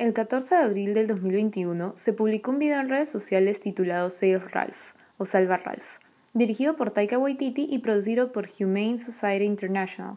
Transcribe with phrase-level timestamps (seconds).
[0.00, 4.38] el 14 de abril del 2021 se publicó un video en redes sociales titulado Save
[4.38, 5.84] Ralph o Salva Ralph,
[6.32, 10.16] dirigido por Taika Waititi y producido por Humane Society International.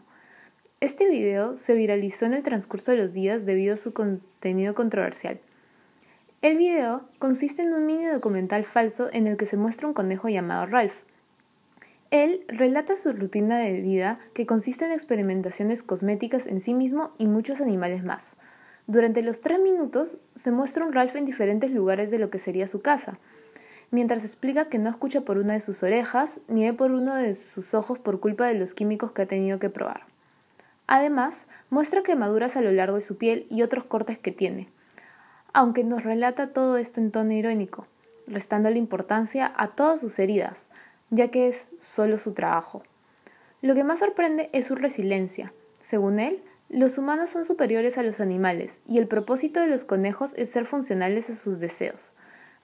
[0.80, 5.38] Este video se viralizó en el transcurso de los días debido a su contenido controversial.
[6.40, 10.30] El video consiste en un mini documental falso en el que se muestra un conejo
[10.30, 10.96] llamado Ralph.
[12.10, 17.26] Él relata su rutina de vida que consiste en experimentaciones cosméticas en sí mismo y
[17.26, 18.34] muchos animales más.
[18.86, 22.66] Durante los tres minutos se muestra un Ralph en diferentes lugares de lo que sería
[22.66, 23.18] su casa,
[23.90, 27.34] mientras explica que no escucha por una de sus orejas ni ve por uno de
[27.34, 30.02] sus ojos por culpa de los químicos que ha tenido que probar.
[30.86, 34.68] Además, muestra quemaduras a lo largo de su piel y otros cortes que tiene,
[35.54, 37.86] aunque nos relata todo esto en tono irónico,
[38.26, 40.68] restando la importancia a todas sus heridas,
[41.08, 42.82] ya que es solo su trabajo.
[43.62, 45.54] Lo que más sorprende es su resiliencia.
[45.80, 46.42] Según él,
[46.74, 50.66] los humanos son superiores a los animales y el propósito de los conejos es ser
[50.66, 52.14] funcionales a sus deseos.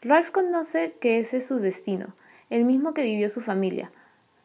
[0.03, 2.17] Ralph conoce que ese es su destino,
[2.51, 3.93] el mismo que vivió su familia.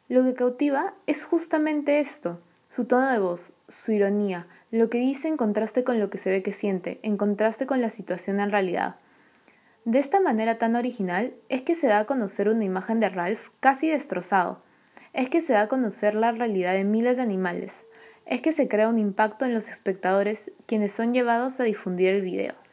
[0.08, 5.30] Lo que cautiva es justamente esto, su tono de voz, su ironía, lo que dice
[5.30, 8.52] en contraste con lo que se ve que siente, en contraste con la situación en
[8.52, 8.98] realidad.
[9.84, 13.50] De esta manera tan original es que se da a conocer una imagen de Ralph
[13.62, 14.62] casi destrozado,
[15.14, 17.85] es que se da a conocer la realidad de miles de animales,
[18.26, 22.22] es que se crea un impacto en los espectadores quienes son llevados a difundir el
[22.22, 22.65] video.